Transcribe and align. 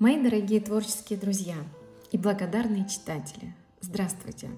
Мои 0.00 0.18
дорогие 0.18 0.62
творческие 0.62 1.18
друзья 1.18 1.56
и 2.10 2.16
благодарные 2.16 2.88
читатели, 2.88 3.54
здравствуйте! 3.82 4.48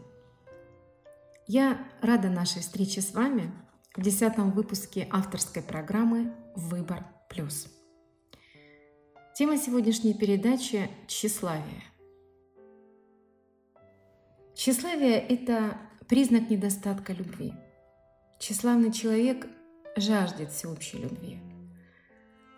Я 1.49 1.85
рада 2.01 2.29
нашей 2.29 2.63
встрече 2.63 3.01
с 3.01 3.13
вами 3.13 3.51
в 3.97 4.03
десятом 4.03 4.53
выпуске 4.53 5.09
авторской 5.11 5.61
программы 5.61 6.33
«Выбор 6.55 7.05
плюс». 7.29 7.67
Тема 9.35 9.59
сегодняшней 9.59 10.15
передачи– 10.15 10.89
тщеславие. 11.09 11.83
Тщеславие– 14.55 15.19
это 15.29 15.77
признак 16.07 16.51
недостатка 16.51 17.13
любви. 17.15 17.53
Тщеславный 18.39 18.93
человек 18.93 19.49
жаждет 19.97 20.53
всеобщей 20.53 20.99
любви– 20.99 21.41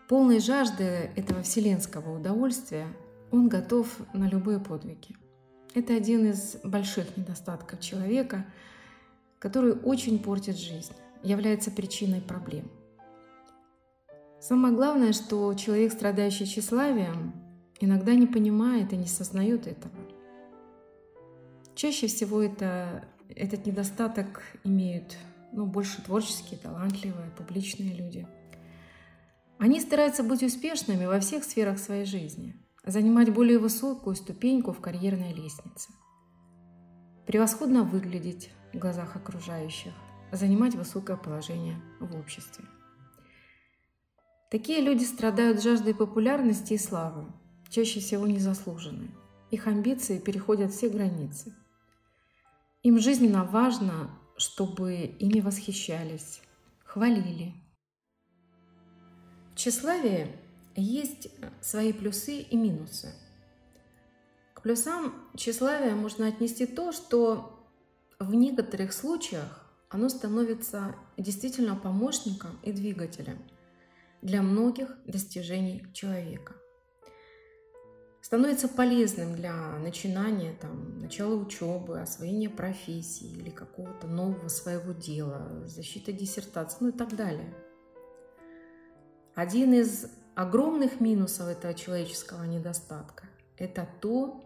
Полной 0.09 0.39
жажды 0.39 1.11
этого 1.17 1.43
вселенского 1.43 2.19
удовольствия 2.19 2.87
он 3.31 3.49
готов 3.49 3.89
на 4.12 4.29
любые 4.29 4.61
подвиги. 4.61 5.17
Это 5.75 5.95
один 5.95 6.31
из 6.31 6.57
больших 6.62 7.17
недостатков 7.17 7.81
человека, 7.81 8.45
который 9.39 9.73
очень 9.73 10.19
портит 10.19 10.59
жизнь, 10.59 10.93
является 11.23 11.71
причиной 11.71 12.21
проблем. 12.21 12.71
Самое 14.41 14.75
главное, 14.75 15.15
что 15.15 15.55
человек, 15.55 15.91
страдающий 15.91 16.45
тщеславием, 16.45 17.33
иногда 17.81 18.15
не 18.15 18.27
понимает 18.27 18.93
и 18.93 18.97
не 18.97 19.07
сознает 19.07 19.67
этого. 19.67 19.95
Чаще 21.75 22.09
всего 22.09 22.43
это, 22.43 23.07
этот 23.34 23.65
недостаток 23.65 24.43
имеют 24.65 25.17
ну, 25.50 25.65
больше 25.65 26.03
творческие, 26.03 26.61
талантливые, 26.61 27.31
публичные 27.39 27.95
люди– 27.95 28.28
они 29.58 29.80
стараются 29.80 30.22
быть 30.22 30.42
успешными 30.42 31.06
во 31.06 31.20
всех 31.20 31.44
сферах 31.44 31.78
своей 31.78 32.05
жизни, 32.05 32.56
занимать 32.84 33.33
более 33.33 33.58
высокую 33.58 34.16
ступеньку 34.16 34.72
в 34.72 34.80
карьерной 34.80 35.33
лестнице, 35.33 35.91
превосходно 37.27 37.82
выглядеть 37.82 38.50
в 38.72 38.78
глазах 38.78 39.16
окружающих, 39.16 39.92
занимать 40.32 40.75
высокое 40.75 41.16
положение 41.16 41.80
в 42.00 42.16
обществе. 42.16 42.64
Такие 44.50 44.80
люди 44.80 45.05
страдают 45.05 45.62
жаждой 45.62 45.94
популярности 45.94 46.75
и 46.75 46.78
славы, 46.78 47.27
чаще 47.70 48.00
всего 48.00 48.27
незаслуженной. 48.27 49.10
Их 49.50 49.66
амбиции 49.66 50.19
переходят 50.19 50.72
все 50.72 50.88
границы. 50.88 51.55
Им 52.82 52.98
жизненно 52.98 53.44
важно, 53.44 54.10
чтобы 54.36 54.94
ими 54.94 55.41
восхищались, 55.41 56.41
хвалили, 56.84 57.55
в 59.55 60.28
есть 60.77 61.28
свои 61.60 61.92
плюсы 61.92 62.38
и 62.38 62.56
минусы. 62.56 63.12
К 64.55 64.62
плюсам 64.62 65.14
тщеславия 65.36 65.94
можно 65.94 66.27
отнести 66.27 66.66
то, 66.66 66.92
что 66.92 67.66
в 68.19 68.34
некоторых 68.34 68.92
случаях 68.92 69.64
оно 69.88 70.08
становится 70.08 70.97
действительно 71.16 71.77
помощником 71.77 72.58
и 72.62 72.72
двигателем 72.72 73.38
для 74.22 74.42
многих 74.42 74.97
достижений 75.06 75.86
человека. 75.92 76.55
Становится 78.20 78.69
полезным 78.69 79.36
для 79.36 79.78
начинания, 79.78 80.56
там, 80.58 80.98
начала 80.98 81.34
учебы, 81.34 82.00
освоения 82.00 82.48
профессии 82.48 83.27
или 83.27 83.50
какого-то 83.50 84.06
нового 84.06 84.48
своего 84.48 84.92
дела, 84.92 85.66
защиты 85.66 86.12
диссертации, 86.12 86.78
ну 86.80 86.88
и 86.88 86.92
так 86.92 87.14
далее– 87.14 87.54
один 89.34 89.75
из 89.75 90.06
огромных 90.37 91.00
минусов 91.00 91.49
этого 91.49 91.75
человеческого 91.75 92.45
недостатка– 92.45 93.28
это 93.56 93.89
то, 94.00 94.41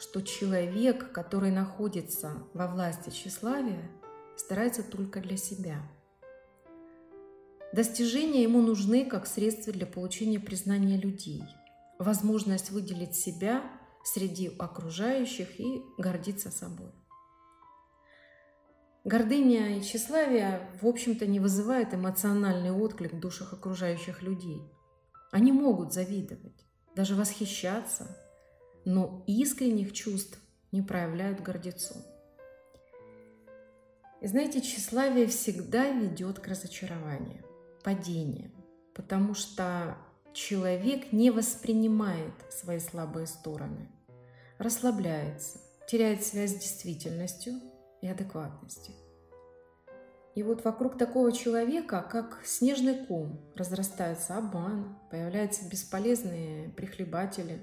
что 0.00 0.22
человек, 0.22 1.12
который 1.12 1.52
находится 1.52 2.32
во 2.52 2.66
власти 2.66 3.10
тщеславия, 3.10 3.90
старается 4.36 4.82
только 4.82 5.20
для 5.20 5.36
себя. 5.36 5.80
Достижения 7.72 8.42
ему 8.42 8.60
нужны 8.60 9.04
как 9.04 9.26
средство 9.26 9.72
для 9.72 9.86
получения 9.86 10.40
признания 10.40 10.96
людей, 10.96 11.44
возможность 11.98 12.70
выделить 12.70 13.14
себя 13.14 13.62
среди 14.04 14.48
окружающих 14.58 15.60
и 15.60 15.82
гордиться 15.98 16.50
собой. 16.50 16.92
Гордыня 19.08 19.78
и 19.78 19.80
тщеславие, 19.80 20.68
в 20.82 20.86
общем-то, 20.86 21.26
не 21.26 21.40
вызывают 21.40 21.94
эмоциональный 21.94 22.72
отклик 22.72 23.14
в 23.14 23.18
душах 23.18 23.54
окружающих 23.54 24.20
людей. 24.20 24.60
Они 25.30 25.50
могут 25.50 25.94
завидовать, 25.94 26.66
даже 26.94 27.14
восхищаться, 27.14 28.18
но 28.84 29.24
искренних 29.26 29.94
чувств 29.94 30.38
не 30.72 30.82
проявляют 30.82 31.40
гордецу. 31.40 31.94
И 34.20 34.26
знаете, 34.26 34.60
тщеславие 34.60 35.26
всегда 35.26 35.88
ведет 35.88 36.40
к 36.40 36.46
разочарованию, 36.46 37.42
падению, 37.82 38.50
потому 38.94 39.32
что 39.32 39.96
человек 40.34 41.12
не 41.12 41.30
воспринимает 41.30 42.34
свои 42.50 42.78
слабые 42.78 43.26
стороны, 43.26 43.88
расслабляется, 44.58 45.60
теряет 45.88 46.22
связь 46.26 46.50
с 46.50 46.60
действительностью– 46.60 47.54
и 48.00 48.08
адекватности. 48.08 48.92
И 50.34 50.42
вот 50.44 50.64
вокруг 50.64 50.96
такого 50.96 51.32
человека, 51.32 52.06
как 52.08 52.42
снежный 52.44 53.04
ком, 53.06 53.40
разрастается 53.56 54.36
обман, 54.36 54.96
появляются 55.10 55.68
бесполезные 55.68 56.68
прихлебатели. 56.68 57.60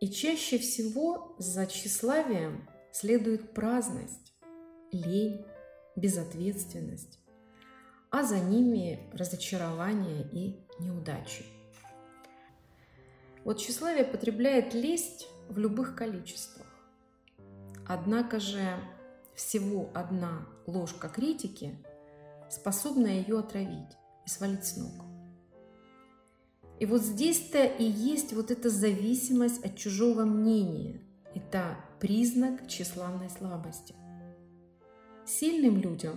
И 0.00 0.08
чаще 0.08 0.56
всего 0.56 1.34
за 1.38 1.66
тщеславием 1.66 2.66
следует 2.92 3.52
праздность, 3.52 4.32
лень, 4.90 5.44
безответственность, 5.96 7.18
а 8.10 8.22
за 8.22 8.38
ними 8.38 9.10
разочарование 9.12 10.26
и 10.32 10.66
неудачи. 10.78 11.44
Вот 13.44 13.58
тщеславие 13.58 14.04
потребляет 14.04 14.72
лесть 14.72 15.28
в 15.48 15.58
любых 15.58 15.94
количествах. 15.94 16.59
Однако 17.92 18.38
же 18.38 18.78
всего 19.34 19.90
одна 19.94 20.46
ложка 20.68 21.08
критики 21.08 21.76
способна 22.48 23.08
ее 23.08 23.40
отравить 23.40 23.96
и 24.24 24.28
свалить 24.28 24.64
с 24.64 24.76
ног. 24.76 25.04
И 26.78 26.86
вот 26.86 27.02
здесь-то 27.02 27.64
и 27.64 27.82
есть 27.82 28.32
вот 28.32 28.52
эта 28.52 28.70
зависимость 28.70 29.64
от 29.64 29.76
чужого 29.76 30.24
мнения. 30.24 31.02
Это 31.34 31.78
признак 31.98 32.68
тщеславной 32.68 33.28
слабости. 33.28 33.96
Сильным 35.26 35.76
людям 35.78 36.16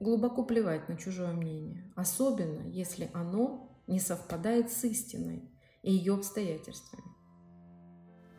глубоко 0.00 0.42
плевать 0.42 0.88
на 0.88 0.96
чужое 0.96 1.34
мнение, 1.34 1.88
особенно 1.94 2.68
если 2.68 3.10
оно 3.14 3.70
не 3.86 4.00
совпадает 4.00 4.72
с 4.72 4.82
истиной 4.82 5.48
и 5.84 5.92
ее 5.92 6.14
обстоятельствами. 6.14 7.15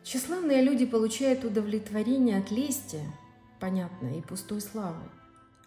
Тщеславные 0.02 0.62
люди 0.62 0.86
получают 0.86 1.44
удовлетворение 1.44 2.38
от 2.38 2.50
лести, 2.50 3.00
понятно, 3.60 4.18
и 4.18 4.22
пустой 4.22 4.60
славы. 4.60 5.02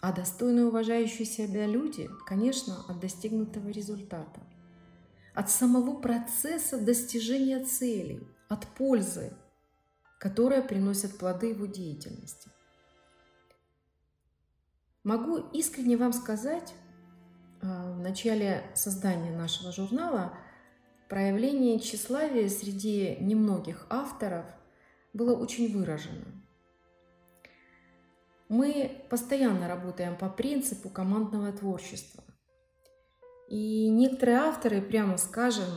А 0.01 0.11
достойные 0.11 0.65
уважающие 0.65 1.25
себя 1.25 1.67
люди, 1.67 2.09
конечно, 2.25 2.83
от 2.87 2.99
достигнутого 2.99 3.69
результата. 3.69 4.41
От 5.35 5.49
самого 5.51 6.01
процесса 6.01 6.79
достижения 6.79 7.63
целей, 7.63 8.27
от 8.49 8.65
пользы, 8.67 9.31
которая 10.19 10.61
приносит 10.61 11.17
плоды 11.17 11.47
его 11.47 11.67
деятельности. 11.67 12.49
Могу 15.03 15.37
искренне 15.37 15.97
вам 15.97 16.13
сказать, 16.13 16.73
а, 17.61 17.93
в 17.93 17.99
начале 17.99 18.63
создания 18.75 19.35
нашего 19.35 19.71
журнала– 19.71 20.33
проявление 21.11 21.77
тщеславия 21.77 22.47
среди 22.47 23.17
немногих 23.19 23.85
авторов 23.89 24.45
было 25.11 25.35
очень 25.35 25.77
выражено. 25.77 26.23
Мы 28.47 29.03
постоянно 29.09 29.67
работаем 29.67 30.15
по 30.15 30.29
принципу 30.29 30.87
командного 30.89 31.51
творчества. 31.51 32.23
И 33.49 33.89
некоторые 33.89 34.37
авторы, 34.37 34.81
прямо 34.81 35.17
скажем, 35.17 35.67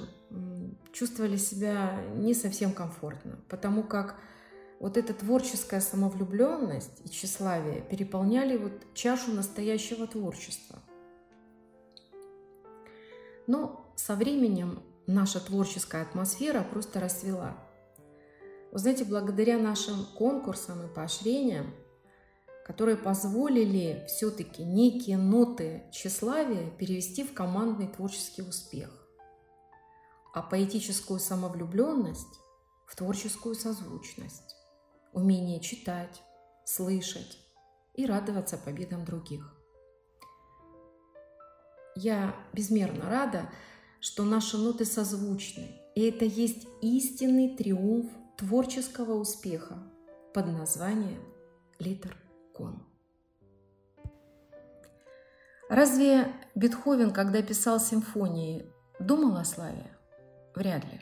чувствовали 0.92 1.36
себя 1.36 2.00
не 2.14 2.32
совсем 2.32 2.72
комфортно, 2.72 3.40
потому 3.48 3.82
как 3.82 4.14
вот 4.78 4.96
эта 4.96 5.14
творческая 5.14 5.80
самовлюбленность 5.80 7.04
и 7.04 7.10
тщеславие 7.10 7.80
переполняли 7.80 8.56
вот 8.56 8.94
чашу 8.94 9.32
настоящего 9.32 10.06
творчества. 10.06 10.78
Но 13.48 13.92
со 13.96 14.14
временем 14.14 14.78
наша 15.06 15.40
творческая 15.40 16.02
атмосфера 16.02 16.62
просто 16.62 17.00
расцвела. 17.00 17.56
Вы 18.72 18.78
знаете, 18.78 19.04
благодаря 19.04 19.58
нашим 19.58 20.04
конкурсам 20.16 20.84
и 20.84 20.92
поощрениям, 20.92 21.74
которые 22.66 22.96
позволили 22.96 24.04
все-таки 24.08 24.64
некие 24.64 25.18
ноты 25.18 25.84
тщеславия 25.92 26.70
перевести 26.70 27.22
в 27.22 27.34
командный 27.34 27.88
творческий 27.88 28.42
успех. 28.42 28.90
а 30.34 30.42
поэтическую 30.42 31.20
самовлюбленность 31.20 32.40
в 32.86 32.96
творческую 32.96 33.54
созвучность, 33.54 34.56
умение 35.12 35.60
читать, 35.60 36.22
слышать 36.64 37.38
и 37.94 38.04
радоваться 38.04 38.58
победам 38.58 39.04
других. 39.04 39.54
Я 41.94 42.34
безмерно 42.52 43.08
рада, 43.08 43.48
что 44.04 44.22
наши 44.22 44.58
ноты 44.58 44.84
созвучны, 44.84 45.80
и 45.94 46.02
это 46.02 46.26
есть 46.26 46.66
истинный 46.82 47.56
триумф 47.56 48.10
творческого 48.36 49.14
успеха 49.14 49.78
под 50.34 50.46
названием 50.48 51.22
«Литер 51.78 52.14
Кон». 52.52 52.86
Разве 55.70 56.30
Бетховен, 56.54 57.12
когда 57.12 57.40
писал 57.40 57.80
симфонии, 57.80 58.70
думал 59.00 59.38
о 59.38 59.44
славе? 59.46 59.90
Вряд 60.54 60.84
ли. 60.84 61.00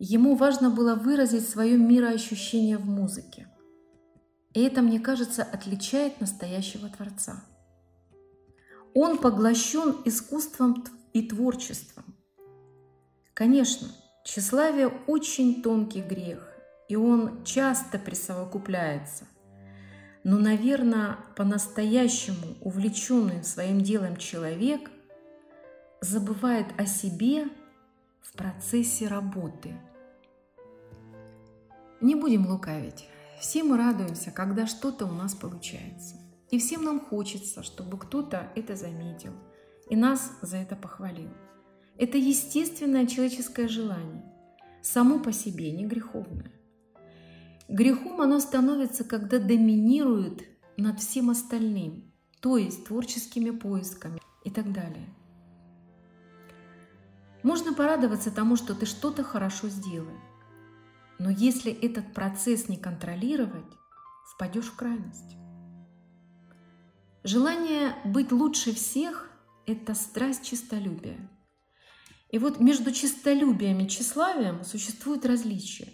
Ему 0.00 0.34
важно 0.34 0.70
было 0.70 0.96
выразить 0.96 1.48
свое 1.48 1.78
мироощущение 1.78 2.78
в 2.78 2.84
музыке. 2.84 3.46
И 4.54 4.60
это, 4.60 4.82
мне 4.82 4.98
кажется, 4.98 5.44
отличает 5.44 6.20
настоящего 6.20 6.88
Творца. 6.88 7.44
Он 8.92 9.18
поглощен 9.18 9.98
искусством 10.04 10.82
и 11.12 11.22
творчеством. 11.22 12.04
Конечно, 13.34 13.88
тщеславие– 14.24 14.88
очень 15.06 15.62
тонкий 15.62 16.02
грех, 16.02 16.46
и 16.88 16.96
он 16.96 17.44
часто 17.44 17.98
присовокупляется. 17.98 19.24
Но, 20.24 20.38
наверное, 20.38 21.16
по-настоящему 21.36 22.56
увлеченный 22.60 23.42
своим 23.42 23.80
делом 23.80 24.16
человек 24.16 24.90
забывает 26.00 26.66
о 26.78 26.86
себе 26.86 27.46
в 28.20 28.32
процессе 28.34 29.06
работы. 29.06 29.74
Не 32.00 32.14
будем 32.14 32.46
лукавить. 32.46 33.06
Все 33.40 33.62
мы 33.62 33.78
радуемся, 33.78 34.30
когда 34.30 34.66
что-то 34.66 35.06
у 35.06 35.12
нас 35.12 35.34
получается. 35.34 36.16
И 36.50 36.58
всем 36.58 36.84
нам 36.84 37.00
хочется, 37.00 37.62
чтобы 37.62 37.98
кто-то 37.98 38.50
это 38.54 38.76
заметил 38.76 39.32
и 39.90 39.96
нас 39.96 40.32
за 40.40 40.56
это 40.56 40.76
похвалил. 40.76 41.28
Это 41.98 42.16
естественное 42.16 43.06
человеческое 43.06 43.68
желание, 43.68 44.24
само 44.82 45.18
по 45.18 45.32
себе 45.32 45.72
не 45.72 45.84
греховное. 45.84 46.52
Грехом 47.68 48.20
оно 48.20 48.40
становится, 48.40 49.04
когда 49.04 49.38
доминирует 49.38 50.44
над 50.76 51.00
всем 51.00 51.28
остальным, 51.28 52.10
то 52.40 52.56
есть 52.56 52.86
творческими 52.86 53.50
поисками 53.50 54.20
и 54.44 54.50
так 54.50 54.72
далее. 54.72 55.08
Можно 57.42 57.74
порадоваться 57.74 58.30
тому, 58.30 58.56
что 58.56 58.74
ты 58.74 58.86
что-то 58.86 59.24
хорошо 59.24 59.68
сделал. 59.68 60.16
Но 61.18 61.30
если 61.30 61.72
этот 61.72 62.14
процесс 62.14 62.68
не 62.68 62.76
контролировать, 62.76 63.72
впадешь 64.32 64.66
в 64.66 64.76
крайность. 64.76 65.36
Желание 67.24 67.94
быть 68.04 68.30
лучше 68.30 68.72
всех– 68.72 69.26
это 69.72 69.94
страсть 69.94 70.44
честолюбия. 70.44 71.18
И 72.30 72.38
вот 72.38 72.60
между 72.60 72.92
честолюбием 72.92 73.80
и 73.80 73.88
тщеславием 73.88 74.64
существует 74.64 75.26
различие. 75.26 75.92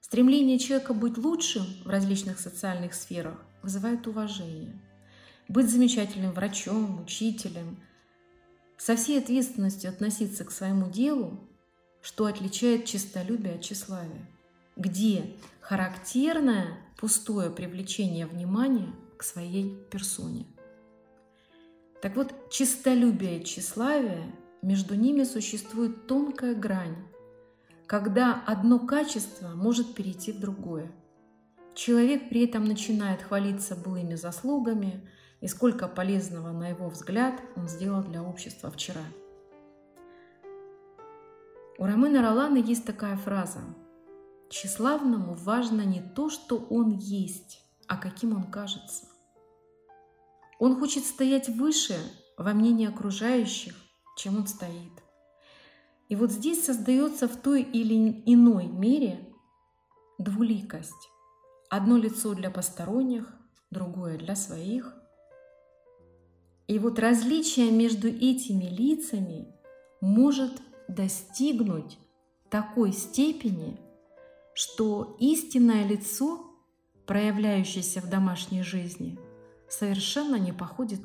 Стремление 0.00 0.58
человека 0.58 0.94
быть 0.94 1.18
лучшим 1.18 1.64
в 1.84 1.88
различных 1.88 2.40
социальных 2.40 2.94
сферах 2.94 3.44
вызывает 3.62 4.06
уважение. 4.06 4.80
Быть 5.48 5.70
замечательным 5.70 6.32
врачом, 6.32 7.02
учителем, 7.02 7.82
со 8.76 8.96
всей 8.96 9.18
ответственностью 9.18 9.90
относиться 9.90 10.44
к 10.44 10.50
своему 10.50 10.90
делу, 10.90 11.40
что 12.00 12.26
отличает 12.26 12.84
честолюбие 12.84 13.54
от 13.54 13.62
тщеславия, 13.62 14.28
где 14.76 15.36
характерное 15.60 16.78
пустое 16.96 17.50
привлечение 17.50 18.26
внимания– 18.26 18.92
к 19.18 19.24
своей 19.24 19.76
персоне. 19.90 20.46
Так 22.00 22.14
вот, 22.14 22.32
чистолюбие 22.50 23.40
и 23.40 23.44
тщеславие, 23.44 24.32
между 24.62 24.94
ними 24.94 25.24
существует 25.24 26.06
тонкая 26.06 26.54
грань, 26.54 26.96
когда 27.86 28.42
одно 28.46 28.78
качество 28.78 29.48
может 29.48 29.94
перейти 29.94 30.32
в 30.32 30.38
другое. 30.38 30.92
Человек 31.74 32.28
при 32.28 32.44
этом 32.44 32.64
начинает 32.64 33.22
хвалиться 33.22 33.74
былыми 33.74 34.14
заслугами 34.14 35.08
и 35.40 35.48
сколько 35.48 35.88
полезного, 35.88 36.52
на 36.52 36.68
его 36.68 36.88
взгляд, 36.88 37.40
он 37.56 37.68
сделал 37.68 38.02
для 38.02 38.22
общества 38.22 38.70
вчера. 38.70 39.02
У 41.78 41.84
Ромена 41.84 42.22
Ролана 42.22 42.58
есть 42.58 42.84
такая 42.84 43.16
фраза 43.16 43.60
«Тщеславному 44.50 45.34
важно 45.34 45.82
не 45.82 46.00
то, 46.00 46.30
что 46.30 46.58
он 46.58 46.90
есть, 46.98 47.62
а 47.86 47.96
каким 47.96 48.36
он 48.36 48.50
кажется. 48.50 49.06
Он 50.58 50.78
хочет 50.78 51.04
стоять 51.04 51.48
выше 51.48 51.96
во 52.36 52.52
мнении 52.52 52.88
окружающих, 52.88 53.74
чем 54.16 54.36
он 54.36 54.46
стоит. 54.46 54.92
И 56.08 56.16
вот 56.16 56.32
здесь 56.32 56.64
создается 56.64 57.28
в 57.28 57.36
той 57.36 57.62
или 57.62 58.22
иной 58.26 58.66
мере 58.66 59.28
двуликость. 60.18 61.10
Одно 61.68 61.98
лицо 61.98 62.34
для 62.34 62.50
посторонних, 62.50 63.32
другое 63.70 64.16
для 64.16 64.34
своих. 64.34 64.94
И 66.66 66.78
вот 66.78 66.98
различие 66.98 67.70
между 67.70 68.08
этими 68.08 68.64
лицами 68.64 69.54
может 70.00 70.60
достигнуть 70.88 71.98
такой 72.50 72.92
степени, 72.92 73.78
что 74.54 75.16
истинное 75.20 75.86
лицо 75.86 76.44
проявляющийся 77.06 78.00
в 78.00 78.08
домашней 78.08 78.62
жизни, 78.62 79.18
совершенно 79.68 80.36
не 80.36 80.52
походит 80.52 81.00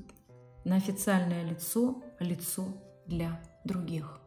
на 0.66 0.76
официальное 0.76 1.44
лицо, 1.44 2.02
лицо 2.20 2.66
для 3.06 3.42
других. 3.66 4.20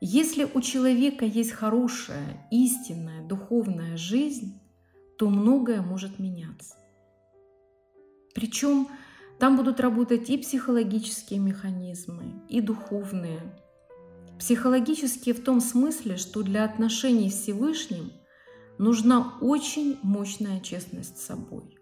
Если 0.00 0.44
у 0.52 0.60
человека 0.60 1.24
есть 1.24 1.52
хорошая, 1.52 2.46
истинная, 2.50 3.26
духовная 3.26 3.96
жизнь, 3.96 4.60
то 5.16 5.28
многое 5.28 5.80
может 5.80 6.18
меняться. 6.18 6.76
Причем 8.34 8.88
там 9.38 9.56
будут 9.56 9.78
работать 9.80 10.28
и 10.30 10.38
психологические 10.38 11.38
механизмы, 11.38 12.42
и 12.48 12.60
духовные, 12.60 13.40
Психологически 14.42 15.32
в 15.32 15.44
том 15.44 15.60
смысле, 15.60 16.16
что 16.16 16.42
для 16.42 16.64
отношений 16.64 17.30
с 17.30 17.42
Всевышним 17.42 18.10
нужна 18.82 19.34
очень 19.40 19.98
мощная 20.02 20.58
честность 20.58 21.16
с 21.16 21.26
собой. 21.26 21.78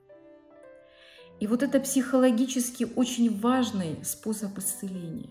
И 1.41 1.47
вот 1.47 1.63
это 1.63 1.81
психологически 1.81 2.87
очень 2.95 3.41
важный 3.41 4.05
способ 4.05 4.59
исцеления. 4.59 5.31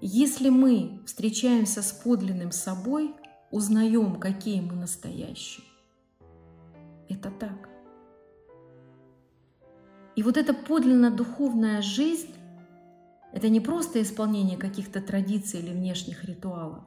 Если 0.00 0.50
мы 0.50 1.00
встречаемся 1.04 1.82
с 1.82 1.90
подлинным 1.90 2.52
собой, 2.52 3.12
узнаем, 3.50 4.20
какие 4.20 4.60
мы 4.60 4.74
настоящие. 4.74 5.66
Это 7.08 7.30
так. 7.30 7.68
И 10.14 10.22
вот 10.22 10.36
эта 10.36 10.54
подлинно 10.54 11.10
духовная 11.10 11.82
жизнь 11.82 12.34
это 13.32 13.48
не 13.48 13.60
просто 13.60 14.00
исполнение 14.00 14.58
каких-то 14.58 15.00
традиций 15.00 15.58
или 15.58 15.70
внешних 15.70 16.24
ритуалов, 16.24 16.84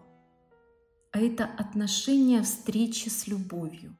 а 1.16 1.18
это 1.18 1.46
отношение 1.46 2.42
встречи 2.42 3.08
с 3.08 3.26
любовью. 3.26 3.96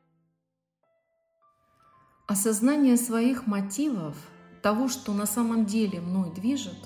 Осознание 2.28 2.98
своих 2.98 3.48
мотивов, 3.48 4.18
того, 4.62 4.90
что 4.90 5.14
на 5.14 5.26
самом 5.26 5.66
деле 5.66 6.02
мной 6.02 6.36
движет, 6.36 6.78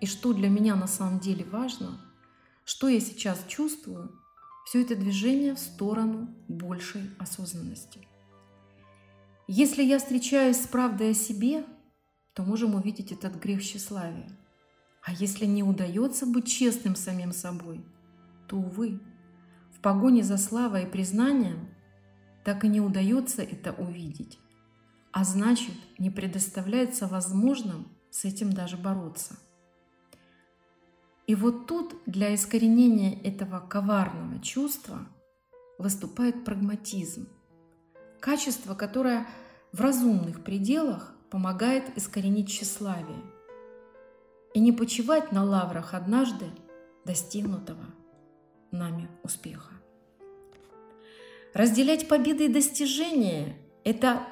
и 0.00 0.06
что 0.06 0.32
для 0.32 0.48
меня 0.48 0.74
на 0.74 0.88
самом 0.88 1.20
деле 1.20 1.44
важно, 1.44 2.00
что 2.64 2.88
я 2.88 2.98
сейчас 2.98 3.38
чувствую, 3.46 4.10
все 4.64 4.82
это 4.82 4.96
движение 4.96 5.54
в 5.54 5.60
сторону 5.60 6.34
большей 6.48 7.08
осознанности. 7.20 8.08
Если 9.46 9.84
я 9.84 10.00
встречаюсь 10.00 10.60
с 10.60 10.66
правдой 10.66 11.12
о 11.12 11.14
себе, 11.14 11.64
то 12.32 12.42
можем 12.42 12.74
увидеть 12.74 13.12
этот 13.12 13.36
грех 13.36 13.62
тщеславия– 13.62 14.28
а 15.06 15.12
если 15.12 15.46
не 15.46 15.62
удается 15.62 16.26
быть 16.26 16.48
честным 16.48 16.96
самим 16.96 17.30
собой, 17.30 17.80
то, 18.48 18.56
увы, 18.56 18.98
погоне 19.86 20.24
за 20.24 20.36
славой 20.36 20.82
и 20.82 20.86
признанием 20.86 21.68
так 22.44 22.64
и 22.64 22.68
не 22.68 22.80
удается 22.80 23.42
это 23.42 23.72
увидеть, 23.72 24.40
а 25.12 25.22
значит, 25.22 25.76
не 25.96 26.10
предоставляется 26.10 27.06
возможным 27.06 27.86
с 28.10 28.24
этим 28.24 28.52
даже 28.52 28.76
бороться. 28.76 29.36
И 31.28 31.36
вот 31.36 31.68
тут 31.68 31.94
для 32.04 32.34
искоренения 32.34 33.16
этого 33.22 33.60
коварного 33.60 34.40
чувства 34.40 35.06
выступает 35.78 36.44
прагматизм, 36.44 37.28
качество, 38.18 38.74
которое 38.74 39.24
в 39.70 39.80
разумных 39.80 40.42
пределах 40.42 41.14
помогает 41.30 41.96
искоренить 41.96 42.48
тщеславие– 42.48 43.22
и 44.52 44.58
не 44.58 44.72
почивать 44.72 45.30
на 45.30 45.44
лаврах 45.44 45.94
однажды 45.94 46.46
достигнутого 47.04 47.84
нами 48.76 49.08
успеха. 49.22 49.72
Разделять 51.54 52.08
победы 52.08 52.46
и 52.46 52.52
достижения– 52.52 53.56
это 53.84 54.22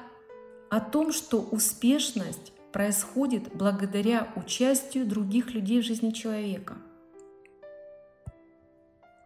о 0.69 0.79
том, 0.79 1.11
что 1.11 1.41
успешность 1.41 2.53
происходит 2.71 3.55
благодаря 3.55 4.31
участию 4.35 5.05
других 5.05 5.53
людей 5.53 5.81
в 5.81 5.85
жизни 5.85 6.11
человека. 6.11 6.77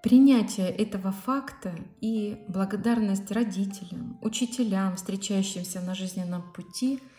Принятие 0.01 0.69
этого 0.69 1.11
факта 1.11 1.75
и 1.99 2.41
благодарность 2.47 3.29
родителям, 3.31 4.17
учителям, 4.21 4.95
встречающимся 4.95 5.81
на 5.81 5.93
жизненном 5.93 6.53
пути– 6.53 6.99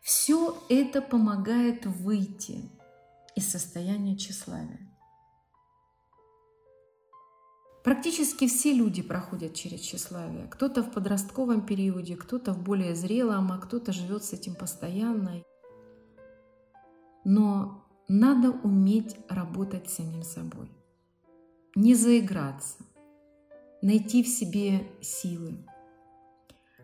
все 0.00 0.56
это 0.68 1.02
помогает 1.02 1.86
выйти 1.86 2.70
из 3.36 3.50
состояния 3.50 4.16
тщеславия. 4.16 4.89
Практически 7.82 8.46
все 8.46 8.72
люди 8.74 9.02
проходят 9.02 9.54
через 9.54 9.80
тщеславие. 9.80 10.46
Кто-то 10.50 10.82
в 10.82 10.92
подростковом 10.92 11.64
периоде, 11.64 12.14
кто-то 12.14 12.52
в 12.52 12.62
более 12.62 12.94
зрелом, 12.94 13.52
а 13.52 13.58
кто-то 13.58 13.92
живет 13.92 14.22
с 14.22 14.34
этим 14.34 14.54
постоянно. 14.54 15.42
Но 17.24 17.84
надо 18.08 18.50
уметь 18.50 19.16
работать 19.28 19.88
с 19.88 19.94
самим 19.94 20.22
собой. 20.22 20.70
Не 21.74 21.94
заиграться, 21.94 22.76
найти 23.80 24.22
в 24.22 24.28
себе 24.28 24.86
силы. 25.00 25.64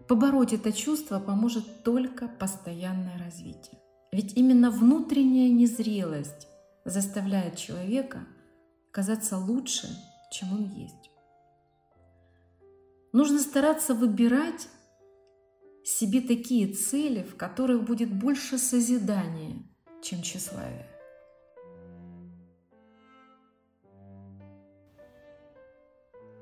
Побороть 0.08 0.52
это 0.52 0.72
чувство 0.72 1.18
поможет 1.18 1.82
только 1.82 2.28
постоянное 2.28 3.18
развитие. 3.18 3.80
Ведь 4.12 4.34
именно 4.36 4.70
внутренняя 4.70 5.50
незрелость 5.50 6.46
заставляет 6.84 7.56
человека 7.56 8.20
казаться 8.92 9.36
лучше, 9.36 9.88
чем 10.30 10.52
он 10.52 10.64
есть. 10.70 11.10
Нужно 13.12 13.38
стараться 13.38 13.94
выбирать 13.94 14.68
себе 15.84 16.20
такие 16.20 16.74
цели, 16.74 17.22
в 17.22 17.36
которых 17.36 17.84
будет 17.84 18.12
больше 18.12 18.58
созидания, 18.58 19.62
чем 20.02 20.22
тщеславия. 20.22 20.88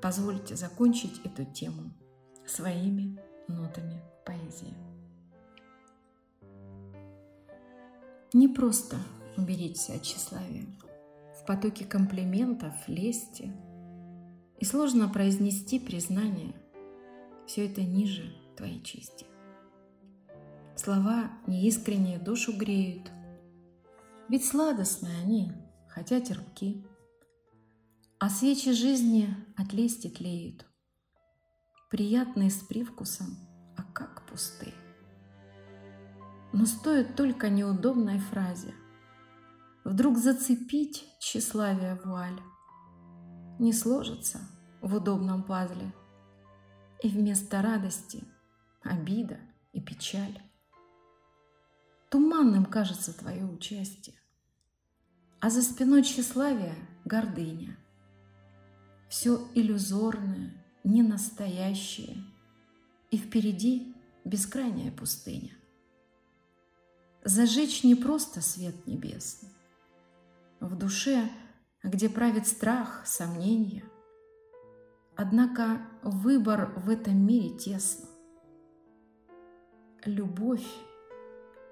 Позвольте 0.01 0.55
закончить 0.55 1.21
эту 1.23 1.45
тему 1.45 1.91
своими 2.45 3.19
нотами 3.47 4.01
поэзии. 4.25 4.73
Не 8.33 8.47
просто 8.47 8.97
уберечься 9.37 9.93
от 9.93 10.01
тщеславия. 10.03 10.65
В 11.39 11.45
потоке 11.45 11.85
комплиментов, 11.85 12.73
лести 12.87 13.53
и 14.59 14.65
сложно 14.65 15.09
произнести 15.09 15.79
признание. 15.79 16.55
Все 17.47 17.65
это 17.67 17.81
ниже 17.81 18.33
твоей 18.55 18.81
чести. 18.81 19.25
Слова 20.75 21.31
неискренние 21.47 22.19
душу 22.19 22.57
греют, 22.57 23.11
ведь 24.27 24.45
сладостные 24.45 25.17
они, 25.19 25.51
хотя 25.87 26.19
терпки. 26.19 26.85
А 28.19 28.29
свечи 28.29 28.71
жизни 28.71 29.29
от 29.55 29.73
лести 29.73 30.07
тлеют, 30.07 30.65
приятные 31.89 32.49
с 32.49 32.57
привкусом, 32.57 33.37
а 33.77 33.83
как 33.83 34.25
пустые. 34.25 34.73
Но 36.53 36.65
стоит 36.65 37.15
только 37.15 37.49
неудобной 37.49 38.19
фразе 38.19 38.73
вдруг 39.83 40.17
зацепить 40.17 41.05
тщеславие 41.19 41.99
вуаль, 42.03 42.39
не 43.59 43.73
сложится 43.73 44.39
в 44.81 44.95
удобном 44.95 45.43
пазле, 45.43 45.93
и 47.01 47.09
вместо 47.09 47.61
радости 47.61 48.23
обида 48.81 49.39
и 49.73 49.81
печаль. 49.81 50.41
Туманным 52.09 52.65
кажется 52.65 53.17
твое 53.17 53.45
участие, 53.45 54.15
а 55.39 55.49
за 55.49 55.61
спиной 55.61 56.03
тщеславия 56.03 56.75
гордыня. 57.03 57.77
Все 59.09 59.47
иллюзорное, 59.53 60.53
ненастоящее, 60.83 62.17
и 63.11 63.17
впереди 63.17 63.95
бескрайняя 64.23 64.91
пустыня. 64.91 65.53
Зажечь 67.23 67.83
не 67.83 67.95
просто 67.95 68.41
свет 68.41 68.85
небесный. 68.87 69.49
В 70.59 70.77
душе, 70.77 71.29
где 71.85 72.09
правит 72.09 72.47
страх, 72.47 73.03
сомнения. 73.05 73.83
Однако 75.15 75.81
выбор 76.01 76.73
в 76.75 76.89
этом 76.89 77.15
мире 77.25 77.55
тесно. 77.57 78.07
Любовь 80.03 80.67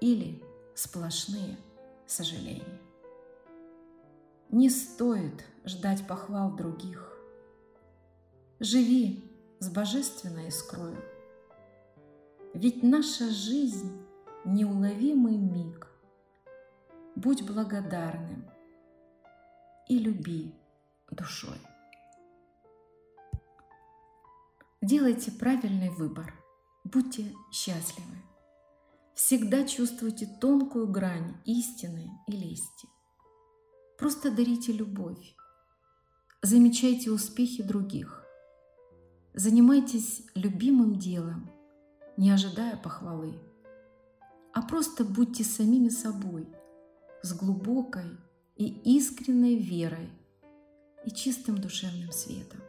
или 0.00 0.42
сплошные 0.74 1.56
сожаления. 2.06 2.80
Не 4.50 4.70
стоит 4.70 5.44
ждать 5.64 6.06
похвал 6.06 6.54
других. 6.54 7.18
Живи 8.60 9.28
с 9.58 9.68
божественной 9.68 10.48
искрою. 10.48 10.96
Ведь 12.54 12.84
наша 12.84 13.30
жизнь 13.30 14.00
неуловимый 14.44 15.36
миг. 15.36 15.88
Будь 17.16 17.44
благодарным 17.44 18.53
и 19.88 19.98
люби 19.98 20.54
душой. 21.10 21.58
Делайте 24.82 25.30
правильный 25.30 25.90
выбор, 25.90 26.34
будьте 26.84 27.32
счастливы. 27.52 28.16
Всегда 29.14 29.66
чувствуйте 29.66 30.26
тонкую 30.40 30.88
грань 30.88 31.36
истины 31.44 32.10
и 32.26 32.32
лести. 32.32 32.88
Просто 33.98 34.30
дарите 34.30 34.72
любовь. 34.72 35.34
Замечайте 36.42 37.10
успехи 37.10 37.62
других. 37.62 38.24
Занимайтесь 39.32 40.22
любимым 40.34 40.98
делом, 40.98 41.50
не 42.16 42.30
ожидая 42.30 42.76
похвалы 42.76 43.40
а 44.54 44.62
просто 44.62 45.04
будьте 45.04 45.42
самими 45.42 45.88
собой, 45.88 46.48
с 47.22 47.34
глубокой 47.34 48.16
и 48.56 48.96
искренней 48.96 49.56
верой 49.56 50.10
и 51.04 51.10
чистым 51.10 51.58
душевным 51.58 52.12
светом. 52.12 52.60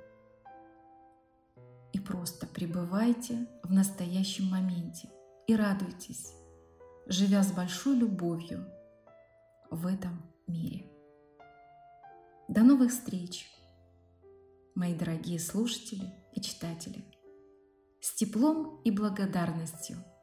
И 1.93 1.99
просто 1.99 2.47
пребывайте 2.47 3.47
в 3.63 3.71
настоящем 3.71 4.45
моменте 4.45 5.09
и 5.47 5.55
радуйтесь, 5.55 6.33
живя 7.05 7.43
с 7.43 7.51
большой 7.51 7.95
любовью 7.95 8.65
в 9.69 9.87
этом 9.87 10.21
мире. 10.47 10.91
До 12.47 12.63
новых 12.63 12.91
встреч, 12.91 13.47
мои 14.75 14.93
дорогие 14.93 15.39
слушатели 15.39 16.13
и 16.33 16.41
читатели! 16.41 17.03
С 18.01 18.13
теплом 18.13 18.81
и 18.83 18.91
благодарностью– 18.91 19.97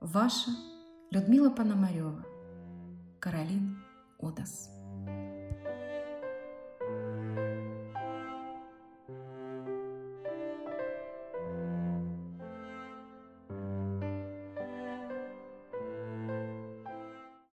ваша 0.00 0.50
Людмила 1.10 1.50
Пономарева, 1.50 2.24
Каролин 3.20 3.82
Одас. 4.18 4.79